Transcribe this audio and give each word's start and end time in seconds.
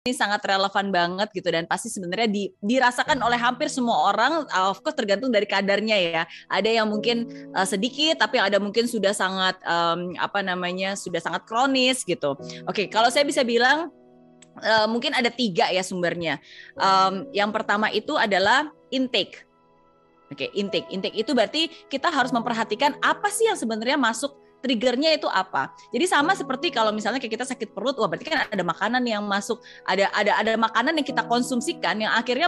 ini 0.00 0.16
sangat 0.16 0.40
relevan 0.48 0.88
banget 0.88 1.28
gitu 1.36 1.52
dan 1.52 1.68
pasti 1.68 1.92
sebenarnya 1.92 2.24
di, 2.24 2.48
dirasakan 2.64 3.20
oleh 3.20 3.36
hampir 3.36 3.68
semua 3.68 4.08
orang 4.08 4.48
of 4.48 4.80
course 4.80 4.96
tergantung 4.96 5.28
dari 5.28 5.44
kadarnya 5.44 5.92
ya. 6.00 6.22
Ada 6.48 6.80
yang 6.80 6.88
mungkin 6.88 7.28
uh, 7.52 7.68
sedikit 7.68 8.16
tapi 8.16 8.40
ada 8.40 8.56
mungkin 8.56 8.88
sudah 8.88 9.12
sangat 9.12 9.60
um, 9.60 10.16
apa 10.16 10.40
namanya 10.40 10.96
sudah 10.96 11.20
sangat 11.20 11.44
kronis 11.44 12.00
gitu. 12.08 12.32
Oke 12.64 12.88
kalau 12.88 13.12
saya 13.12 13.28
bisa 13.28 13.44
bilang 13.44 13.92
uh, 14.64 14.88
mungkin 14.88 15.12
ada 15.12 15.28
tiga 15.28 15.68
ya 15.68 15.84
sumbernya. 15.84 16.40
Um, 16.80 17.28
yang 17.36 17.52
pertama 17.52 17.92
itu 17.92 18.16
adalah 18.16 18.72
intake. 18.88 19.44
Oke, 20.32 20.46
intake. 20.54 20.86
Intake 20.94 21.18
itu 21.26 21.34
berarti 21.34 21.68
kita 21.90 22.06
harus 22.06 22.30
memperhatikan 22.30 22.96
apa 23.02 23.28
sih 23.28 23.50
yang 23.50 23.58
sebenarnya 23.58 23.98
masuk 23.98 24.30
triggernya 24.60 25.16
itu 25.16 25.26
apa. 25.26 25.72
Jadi 25.90 26.04
sama 26.06 26.36
seperti 26.36 26.70
kalau 26.70 26.92
misalnya 26.92 27.18
kayak 27.18 27.40
kita 27.40 27.46
sakit 27.48 27.72
perut, 27.72 27.96
wah 27.98 28.06
berarti 28.06 28.28
kan 28.28 28.46
ada 28.46 28.64
makanan 28.64 29.02
yang 29.04 29.24
masuk, 29.24 29.60
ada 29.88 30.12
ada 30.12 30.36
ada 30.36 30.52
makanan 30.56 31.00
yang 31.00 31.06
kita 31.06 31.24
konsumsikan 31.26 32.00
yang 32.00 32.12
akhirnya 32.12 32.46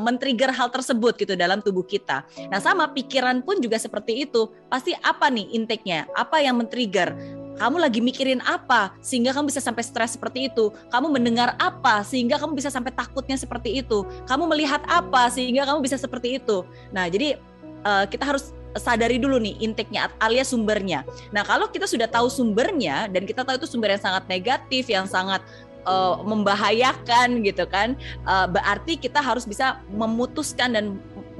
men-trigger 0.00 0.52
hal 0.52 0.68
tersebut 0.68 1.16
gitu 1.16 1.34
dalam 1.34 1.64
tubuh 1.64 1.84
kita. 1.84 2.24
Nah, 2.52 2.60
sama 2.60 2.92
pikiran 2.92 3.40
pun 3.42 3.58
juga 3.58 3.80
seperti 3.80 4.28
itu. 4.28 4.48
Pasti 4.68 4.92
apa 5.00 5.32
nih 5.32 5.56
intake-nya? 5.56 6.06
Apa 6.14 6.44
yang 6.44 6.60
men-trigger? 6.60 7.16
Kamu 7.58 7.82
lagi 7.82 7.98
mikirin 7.98 8.38
apa 8.46 8.94
sehingga 9.02 9.34
kamu 9.34 9.50
bisa 9.50 9.58
sampai 9.58 9.82
stres 9.82 10.14
seperti 10.14 10.46
itu? 10.46 10.70
Kamu 10.94 11.10
mendengar 11.10 11.58
apa 11.58 12.06
sehingga 12.06 12.38
kamu 12.38 12.54
bisa 12.54 12.70
sampai 12.70 12.94
takutnya 12.94 13.34
seperti 13.34 13.82
itu? 13.82 14.06
Kamu 14.30 14.46
melihat 14.46 14.78
apa 14.86 15.26
sehingga 15.26 15.66
kamu 15.66 15.82
bisa 15.82 15.98
seperti 15.98 16.38
itu? 16.38 16.62
Nah, 16.94 17.10
jadi 17.10 17.34
uh, 17.82 18.06
kita 18.06 18.30
harus 18.30 18.54
sadari 18.76 19.16
dulu 19.16 19.40
nih 19.40 19.56
intake-nya 19.64 20.12
alias 20.20 20.52
sumbernya. 20.52 21.06
Nah, 21.32 21.46
kalau 21.46 21.72
kita 21.72 21.88
sudah 21.88 22.10
tahu 22.10 22.28
sumbernya 22.28 23.08
dan 23.08 23.24
kita 23.24 23.46
tahu 23.46 23.56
itu 23.56 23.68
sumber 23.70 23.96
yang 23.96 24.02
sangat 24.02 24.24
negatif, 24.28 24.84
yang 24.92 25.08
sangat 25.08 25.40
uh, 25.88 26.20
membahayakan 26.20 27.40
gitu 27.46 27.64
kan, 27.64 27.96
uh, 28.28 28.44
berarti 28.44 29.00
kita 29.00 29.24
harus 29.24 29.48
bisa 29.48 29.80
memutuskan 29.88 30.76
dan 30.76 30.84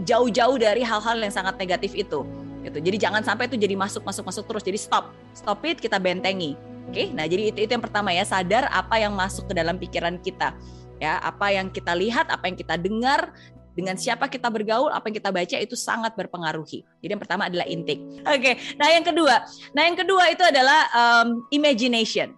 jauh-jauh 0.09 0.57
dari 0.57 0.81
hal-hal 0.81 1.19
yang 1.21 1.35
sangat 1.35 1.59
negatif 1.61 1.93
itu. 1.93 2.25
Gitu. 2.65 2.79
Jadi 2.81 2.97
jangan 2.97 3.23
sampai 3.23 3.47
itu 3.47 3.57
jadi 3.61 3.77
masuk 3.77 4.03
masuk 4.03 4.25
masuk 4.25 4.45
terus. 4.49 4.65
Jadi 4.65 4.79
stop, 4.81 5.13
stop 5.37 5.61
it 5.69 5.79
kita 5.79 6.01
bentengi. 6.01 6.57
Oke, 6.89 7.05
okay? 7.05 7.07
nah 7.13 7.29
jadi 7.29 7.53
itu 7.53 7.69
itu 7.69 7.71
yang 7.77 7.85
pertama 7.85 8.17
ya 8.17 8.25
sadar 8.25 8.65
apa 8.73 8.97
yang 8.97 9.13
masuk 9.13 9.45
ke 9.45 9.53
dalam 9.53 9.77
pikiran 9.77 10.17
kita 10.25 10.57
ya 10.99 11.19
apa 11.23 11.55
yang 11.55 11.71
kita 11.71 11.95
lihat, 11.95 12.29
apa 12.29 12.51
yang 12.51 12.59
kita 12.59 12.75
dengar, 12.77 13.33
dengan 13.79 13.95
siapa 13.95 14.27
kita 14.27 14.51
bergaul, 14.51 14.91
apa 14.91 15.07
yang 15.07 15.23
kita 15.23 15.31
baca 15.31 15.57
itu 15.63 15.79
sangat 15.79 16.19
berpengaruhi. 16.19 16.83
Jadi 16.99 17.11
yang 17.15 17.23
pertama 17.23 17.47
adalah 17.47 17.63
intake. 17.71 18.03
Oke, 18.27 18.35
okay. 18.43 18.55
nah 18.75 18.91
yang 18.91 19.07
kedua, 19.07 19.47
nah 19.71 19.87
yang 19.87 19.95
kedua 19.95 20.35
itu 20.35 20.43
adalah 20.43 20.91
um, 20.91 21.47
imagination. 21.55 22.35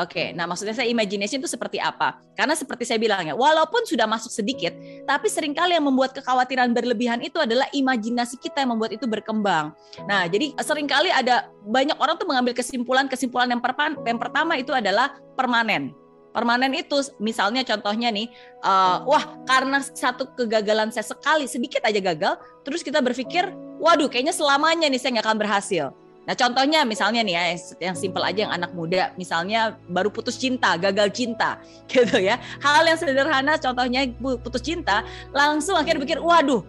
Oke, 0.00 0.18
okay, 0.18 0.28
nah 0.34 0.48
maksudnya 0.50 0.74
saya 0.74 0.90
imagination 0.90 1.38
itu 1.38 1.46
seperti 1.46 1.78
apa? 1.78 2.18
Karena 2.34 2.58
seperti 2.58 2.82
saya 2.82 2.98
bilang 2.98 3.22
ya, 3.22 3.38
walaupun 3.38 3.86
sudah 3.86 4.08
masuk 4.10 4.34
sedikit, 4.34 4.74
tapi 5.06 5.30
sering 5.30 5.54
kali 5.54 5.78
yang 5.78 5.86
membuat 5.86 6.16
kekhawatiran 6.16 6.74
berlebihan 6.74 7.22
itu 7.22 7.38
adalah 7.38 7.70
imajinasi 7.70 8.40
kita 8.42 8.66
yang 8.66 8.74
membuat 8.74 8.96
itu 8.96 9.06
berkembang. 9.06 9.70
Nah, 10.10 10.26
jadi 10.26 10.50
sering 10.58 10.90
kali 10.90 11.12
ada 11.14 11.46
banyak 11.62 11.94
orang 12.02 12.18
tuh 12.18 12.26
mengambil 12.26 12.56
kesimpulan, 12.56 13.06
kesimpulan 13.06 13.46
yang, 13.52 13.62
yang 14.02 14.18
pertama 14.18 14.58
itu 14.58 14.74
adalah 14.74 15.14
permanen 15.38 15.94
permanen 16.32 16.72
itu 16.72 16.98
misalnya 17.20 17.62
contohnya 17.62 18.08
nih 18.08 18.32
uh, 18.64 19.04
wah 19.04 19.38
karena 19.44 19.84
satu 19.84 20.32
kegagalan 20.34 20.88
saya 20.88 21.04
sekali 21.04 21.44
sedikit 21.44 21.84
aja 21.84 22.00
gagal 22.00 22.40
terus 22.64 22.80
kita 22.80 22.98
berpikir 23.04 23.52
waduh 23.78 24.08
kayaknya 24.08 24.32
selamanya 24.32 24.88
nih 24.88 24.98
saya 24.98 25.20
nggak 25.20 25.26
akan 25.28 25.40
berhasil. 25.40 25.86
Nah 26.22 26.38
contohnya 26.38 26.86
misalnya 26.86 27.26
nih 27.26 27.34
ya 27.34 27.44
yang 27.90 27.96
simpel 27.98 28.22
aja 28.22 28.46
yang 28.46 28.54
anak 28.54 28.70
muda 28.78 29.10
misalnya 29.18 29.74
baru 29.90 30.06
putus 30.06 30.38
cinta 30.38 30.78
gagal 30.78 31.10
cinta 31.10 31.58
gitu 31.90 32.16
ya. 32.18 32.38
Hal 32.62 32.86
yang 32.86 32.98
sederhana 32.98 33.58
contohnya 33.58 34.06
putus 34.40 34.62
cinta 34.62 35.02
langsung 35.34 35.74
akhirnya 35.74 36.02
berpikir 36.02 36.22
waduh 36.22 36.62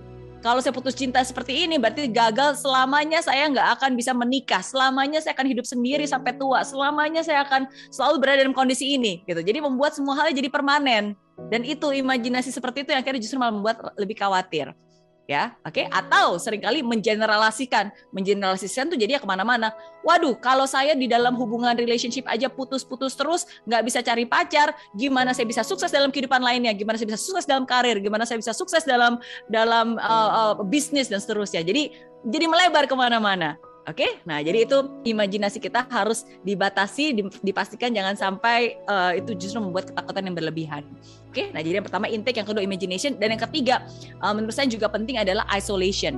kalau 0.43 0.59
saya 0.59 0.75
putus 0.75 0.91
cinta 0.91 1.23
seperti 1.23 1.63
ini 1.63 1.79
berarti 1.79 2.11
gagal 2.11 2.59
selamanya 2.59 3.23
saya 3.23 3.47
nggak 3.47 3.79
akan 3.79 3.95
bisa 3.95 4.11
menikah. 4.11 4.59
Selamanya 4.59 5.23
saya 5.23 5.31
akan 5.39 5.47
hidup 5.47 5.63
sendiri 5.63 6.03
sampai 6.03 6.35
tua. 6.35 6.67
Selamanya 6.67 7.23
saya 7.23 7.47
akan 7.47 7.71
selalu 7.87 8.19
berada 8.19 8.43
dalam 8.43 8.51
kondisi 8.51 8.99
ini 8.99 9.23
gitu. 9.23 9.39
Jadi 9.39 9.63
membuat 9.63 9.95
semua 9.95 10.19
hal 10.19 10.35
jadi 10.35 10.51
permanen. 10.51 11.15
Dan 11.47 11.63
itu 11.63 11.89
imajinasi 11.89 12.51
seperti 12.51 12.83
itu 12.83 12.91
yang 12.93 13.01
akhirnya 13.01 13.23
justru 13.23 13.39
malah 13.39 13.55
membuat 13.55 13.77
lebih 13.97 14.19
khawatir 14.19 14.75
ya 15.23 15.55
oke? 15.63 15.79
Okay? 15.79 15.85
atau 15.87 16.35
sering 16.35 16.59
kali 16.59 16.83
mengeneralisasikan. 16.83 17.91
Mengeneralisasikan 18.11 18.91
tuh 18.91 18.99
jadi 18.99 19.17
ya 19.17 19.19
ke 19.23 19.27
mana-mana. 19.27 19.71
Waduh 20.03 20.35
kalau 20.39 20.67
saya 20.67 20.93
di 20.93 21.07
dalam 21.07 21.35
hubungan 21.39 21.73
relationship 21.75 22.27
aja 22.27 22.51
putus-putus 22.51 23.15
terus 23.15 23.47
nggak 23.63 23.81
bisa 23.87 23.99
cari 24.03 24.27
pacar 24.27 24.75
gimana 24.93 25.31
saya 25.31 25.47
bisa 25.47 25.63
sukses 25.63 25.89
dalam 25.89 26.11
kehidupan 26.11 26.43
lainnya? 26.43 26.75
Gimana 26.75 26.99
saya 26.99 27.07
bisa 27.09 27.21
sukses 27.21 27.47
dalam 27.47 27.63
karir? 27.63 27.97
Gimana 28.03 28.27
saya 28.27 28.39
bisa 28.39 28.51
sukses 28.51 28.83
dalam 28.83 29.19
dalam 29.47 29.95
uh, 29.97 30.55
uh, 30.59 30.63
bisnis 30.63 31.07
dan 31.07 31.23
seterusnya? 31.23 31.63
Jadi 31.63 31.95
jadi 32.23 32.45
melebar 32.47 32.87
ke 32.87 32.95
mana-mana 32.95 33.59
Oke, 33.83 33.99
okay? 33.99 34.11
nah 34.23 34.39
jadi 34.39 34.63
itu 34.63 34.79
imajinasi 35.03 35.59
kita 35.59 35.83
harus 35.91 36.23
dibatasi, 36.47 37.19
dipastikan 37.43 37.91
jangan 37.91 38.15
sampai 38.15 38.79
uh, 38.87 39.11
itu 39.11 39.35
justru 39.35 39.59
membuat 39.59 39.91
ketakutan 39.91 40.23
yang 40.23 40.35
berlebihan. 40.39 40.87
Oke, 41.27 41.35
okay? 41.35 41.45
nah 41.51 41.59
jadi 41.59 41.83
yang 41.83 41.87
pertama 41.91 42.07
intake, 42.07 42.39
yang 42.39 42.47
kedua 42.47 42.63
imagination, 42.63 43.19
dan 43.19 43.35
yang 43.35 43.43
ketiga 43.43 43.83
uh, 44.23 44.31
menurut 44.31 44.55
saya 44.55 44.71
juga 44.71 44.87
penting 44.87 45.19
adalah 45.19 45.43
isolation. 45.51 46.15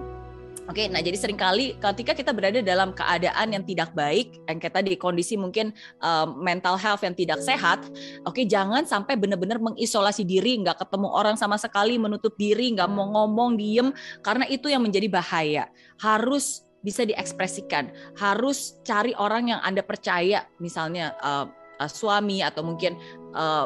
Oke, 0.65 0.81
okay, 0.81 0.87
nah 0.89 0.97
jadi 0.97 1.13
sering 1.13 1.37
kali 1.37 1.77
ketika 1.77 2.17
kita 2.17 2.33
berada 2.33 2.57
dalam 2.57 2.89
keadaan 2.89 3.53
yang 3.53 3.61
tidak 3.61 3.93
baik, 3.93 4.33
yang 4.49 4.57
kita 4.57 4.81
di 4.81 4.97
kondisi 4.97 5.37
mungkin 5.37 5.69
uh, 6.01 6.25
mental 6.37 6.73
health 6.73 7.05
yang 7.05 7.13
tidak 7.13 7.37
sehat, 7.41 7.85
oke 8.25 8.33
okay, 8.33 8.49
jangan 8.49 8.81
sampai 8.81 9.13
benar-benar 9.13 9.61
mengisolasi 9.61 10.25
diri, 10.25 10.57
nggak 10.65 10.81
ketemu 10.81 11.05
orang 11.13 11.37
sama 11.37 11.61
sekali, 11.61 12.01
menutup 12.01 12.33
diri, 12.33 12.73
nggak 12.73 12.89
mau 12.89 13.09
ngomong, 13.13 13.61
diem, 13.61 13.93
karena 14.25 14.49
itu 14.49 14.65
yang 14.65 14.81
menjadi 14.81 15.05
bahaya. 15.05 15.69
Harus 16.01 16.64
bisa 16.85 17.01
diekspresikan. 17.01 17.89
Harus 18.13 18.77
cari 18.85 19.17
orang 19.17 19.49
yang 19.49 19.59
Anda 19.65 19.81
percaya, 19.81 20.45
misalnya 20.61 21.17
uh, 21.25 21.49
uh, 21.81 21.89
suami 21.89 22.45
atau 22.45 22.61
mungkin 22.61 22.95
uh, 23.33 23.65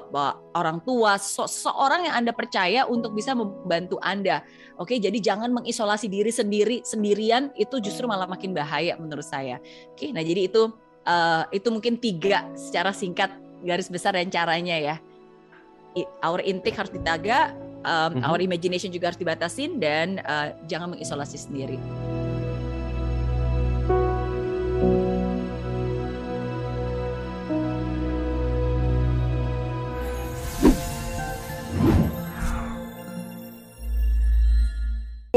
orang 0.56 0.80
tua, 0.88 1.20
so, 1.20 1.44
seorang 1.46 2.08
yang 2.08 2.16
Anda 2.16 2.32
percaya 2.32 2.88
untuk 2.88 3.12
bisa 3.12 3.36
membantu 3.36 4.00
Anda. 4.00 4.42
Oke, 4.80 4.98
jadi 4.98 5.20
jangan 5.20 5.52
mengisolasi 5.52 6.08
diri 6.08 6.32
sendiri 6.32 6.82
sendirian 6.82 7.52
itu 7.60 7.78
justru 7.84 8.08
malah 8.08 8.26
makin 8.26 8.56
bahaya 8.56 8.96
menurut 8.96 9.28
saya. 9.28 9.60
Oke, 9.92 10.16
nah 10.16 10.24
jadi 10.24 10.48
itu 10.48 10.72
uh, 11.04 11.44
itu 11.52 11.68
mungkin 11.70 12.00
tiga 12.00 12.48
secara 12.56 12.96
singkat 12.96 13.30
garis 13.68 13.92
besar 13.92 14.16
dan 14.16 14.32
caranya 14.32 14.80
ya. 14.80 14.96
Our 16.24 16.46
intake 16.46 16.78
harus 16.80 16.94
ditaga, 16.94 17.52
um, 17.84 17.92
mm 17.92 18.24
-hmm. 18.24 18.28
our 18.30 18.40
imagination 18.40 18.94
juga 18.94 19.12
harus 19.12 19.20
dibatasin 19.20 19.82
dan 19.82 20.24
uh, 20.24 20.56
jangan 20.70 20.96
mengisolasi 20.96 21.36
sendiri. 21.36 21.76